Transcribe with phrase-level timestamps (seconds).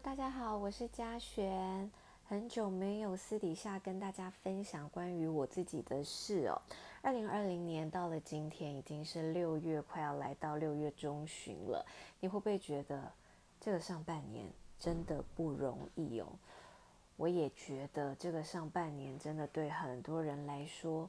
[0.00, 1.90] 大家好，我是嘉璇。
[2.28, 6.60] 很久没有私底下跟大家分享关于我自己的事哦。
[7.00, 11.84] 二零二零年到了今天，已经是六月，快要来到六月中旬了。
[12.20, 13.10] 你会不会觉得
[13.58, 14.46] 这个上半年
[14.78, 16.26] 真的不容易哦？
[17.16, 21.08] 我也觉得这个上半年真的对很多人来说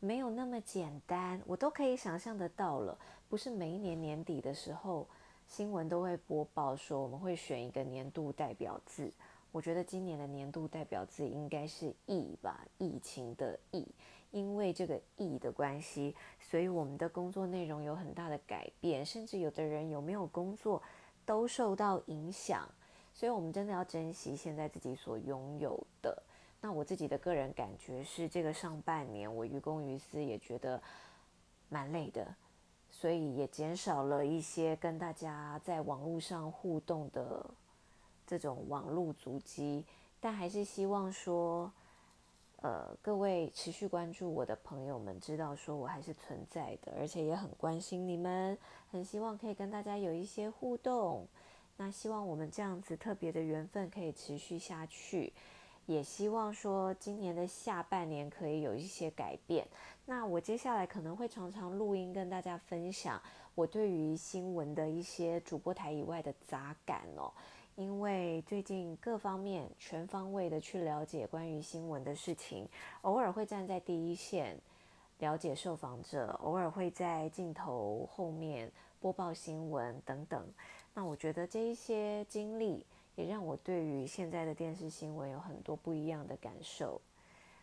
[0.00, 1.40] 没有那么简单。
[1.46, 2.98] 我都可以想象得到了，
[3.28, 5.06] 不是每一年年底的时候。
[5.46, 9.12] 新闻都会播报说，我们会选一个年度代表字。
[9.52, 13.86] 我觉得今年的年度代表字应该是“疫”吧，疫情的“疫”。
[14.32, 20.82] 因为这个“疫”的关系，所以我们的工作内容有很大的改变，甚至有的人有没有工作
[21.24, 22.68] 都受到影响。
[23.12, 26.20] 所以，我们真的要珍惜现在自己所拥有的。
[26.60, 30.82] 那我自己的个人感觉是，这个上半年我于公于私也觉得
[31.68, 32.34] 蛮累的。
[32.96, 37.44] 所以也减少了一些跟大家在网络上互动的
[38.24, 39.84] 这种网络足迹，
[40.20, 41.70] 但还是希望说，
[42.62, 48.56] 呃，各位持续关注我的朋友们知道说我还是存在的，而且也很关心你们，
[48.90, 51.26] 很希望可以跟大家有一些互动。
[51.76, 55.32] 那希望我们这样子特别的缘分可以持续下去。
[55.86, 59.66] 也希望说今年的下半年可以有一些改变。
[60.06, 63.20] 那我接下来可能会常常录音跟大家分享
[63.54, 67.32] 我对于新闻的一些主播台以外的杂感哦。
[67.76, 72.68] 因为最近各方面全方位的去了解关于新闻的事情，
[73.02, 74.56] 偶尔会站在第一线
[75.18, 80.46] 了解受访者，偶尔会在镜头后面播报新闻等等。
[80.94, 82.86] 那我觉得这一些经历。
[83.16, 87.00] 也让我对于现在的电视新闻有很多不一样的感受。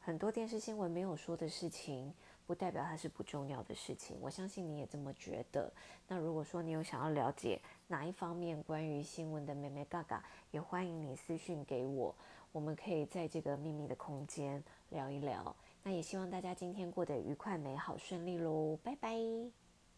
[0.00, 2.12] 很多电视新闻没有说的事情，
[2.44, 4.16] 不代表它是不重要的事情。
[4.20, 5.72] 我相信你也这么觉得。
[6.08, 12.12] 那如果说你有想要了解哪一方面关于新闻的美美嘎嘎，也欢迎你私讯给我，
[12.50, 15.54] 我们可以在这个秘密的空间聊一聊。
[15.84, 19.61] 那也希望大家今天过得愉快、美好、顺利喽，拜拜。